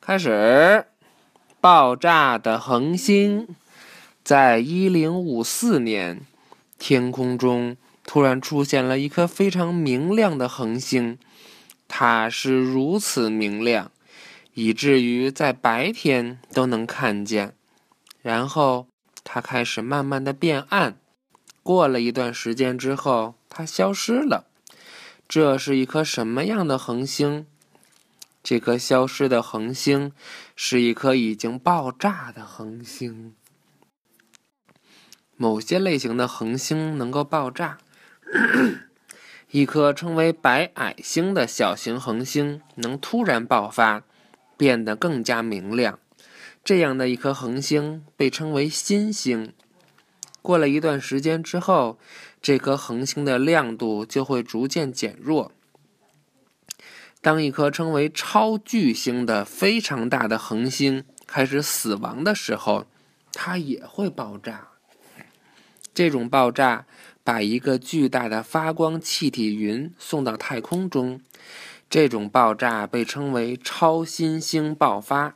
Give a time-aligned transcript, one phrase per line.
[0.00, 0.86] 开始。
[1.60, 3.48] 爆炸的恒星，
[4.24, 6.20] 在一零五四年，
[6.78, 11.18] 天空中突然出现了一颗非常明亮的恒星，
[11.88, 13.90] 它是如此明亮，
[14.54, 17.54] 以至于在白天都能看见。
[18.22, 18.86] 然后
[19.24, 20.96] 它开始慢慢的变暗，
[21.62, 24.46] 过了一段时间之后，它消失了。
[25.28, 27.46] 这是一颗什么样的恒星？
[28.48, 30.10] 这颗消失的恒星
[30.56, 33.34] 是一颗已经爆炸的恒星。
[35.36, 37.76] 某些类型的恒星能够爆炸。
[39.50, 44.04] 一颗称为白矮星的小型恒星能突然爆发，
[44.56, 45.98] 变得更加明亮。
[46.64, 49.52] 这样的一颗恒星被称为新星。
[50.40, 51.98] 过了一段时间之后，
[52.40, 55.52] 这颗恒星的亮度就会逐渐减弱。
[57.20, 62.86] 当一颗称为超巨星的非常大的恒星开始死亡的时候，
[63.32, 64.68] 它也会爆炸。
[65.92, 66.86] 这种爆炸
[67.24, 71.20] 把一个巨大的发光气体云送到太空中。
[71.90, 75.34] 这种爆炸被称为超新星爆发。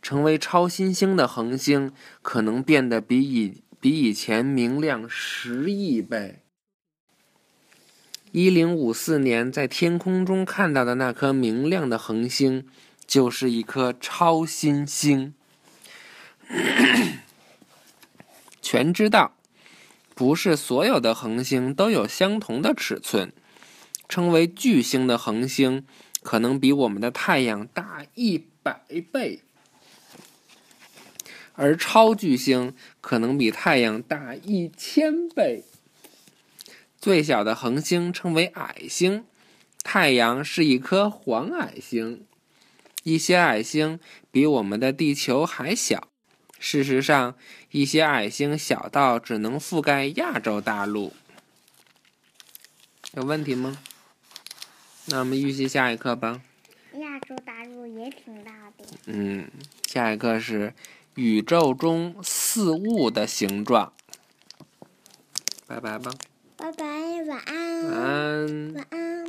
[0.00, 1.90] 成为超新星的恒星
[2.22, 6.42] 可能变得比以比以前明亮十亿倍。
[8.36, 12.66] 一零五四年，在天空中看到的那颗明亮的恒星，
[13.06, 15.32] 就是一颗超新星。
[18.60, 19.32] 全知道，
[20.14, 23.32] 不是所有的恒星都有相同的尺寸。
[24.06, 25.86] 称为巨星的恒星，
[26.22, 29.40] 可能比我们的太阳大一百倍，
[31.54, 35.64] 而超巨星可能比太阳大一千倍。
[37.06, 39.24] 最小的恒星称为矮星，
[39.84, 42.26] 太阳是一颗黄矮星。
[43.04, 44.00] 一些矮星
[44.32, 46.08] 比我们的地球还小。
[46.58, 47.36] 事实上，
[47.70, 51.12] 一些矮星小到只能覆盖亚洲大陆。
[53.14, 53.78] 有问题吗？
[55.04, 56.42] 那我们预习下一课吧。
[56.94, 58.84] 亚洲大陆也挺大的。
[59.04, 59.48] 嗯，
[59.86, 60.74] 下一课是
[61.14, 63.92] 宇宙中四物的形状。
[65.68, 66.10] 拜拜吧。
[66.56, 66.84] 拜拜，
[67.28, 67.90] 晚安。
[67.90, 68.74] 晚安。
[68.74, 69.25] 晚安。